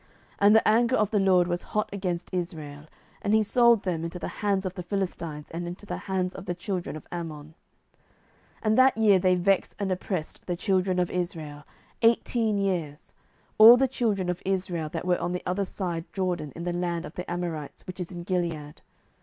07:010:007 0.01 0.09
And 0.47 0.55
the 0.55 0.67
anger 0.67 0.95
of 0.95 1.11
the 1.11 1.19
LORD 1.19 1.47
was 1.47 1.61
hot 1.61 1.87
against 1.93 2.33
Israel, 2.33 2.87
and 3.21 3.35
he 3.35 3.43
sold 3.43 3.83
them 3.83 4.03
into 4.03 4.17
the 4.17 4.29
hands 4.41 4.65
of 4.65 4.73
the 4.73 4.81
Philistines, 4.81 5.51
and 5.51 5.67
into 5.67 5.85
the 5.85 5.97
hands 6.09 6.33
of 6.33 6.47
the 6.47 6.55
children 6.55 6.95
of 6.95 7.05
Ammon. 7.11 7.53
07:010:008 8.63 8.63
And 8.63 8.77
that 8.79 8.97
year 8.97 9.19
they 9.19 9.35
vexed 9.35 9.75
and 9.77 9.91
oppressed 9.91 10.47
the 10.47 10.55
children 10.55 10.97
of 10.97 11.11
Israel: 11.11 11.65
eighteen 12.01 12.57
years, 12.57 13.13
all 13.59 13.77
the 13.77 13.87
children 13.87 14.27
of 14.27 14.41
Israel 14.43 14.89
that 14.89 15.05
were 15.05 15.21
on 15.21 15.33
the 15.33 15.43
other 15.45 15.65
side 15.65 16.11
Jordan 16.13 16.51
in 16.55 16.63
the 16.63 16.73
land 16.73 17.05
of 17.05 17.13
the 17.13 17.29
Amorites, 17.29 17.85
which 17.85 17.99
is 17.99 18.11
in 18.11 18.23
Gilead. 18.23 18.81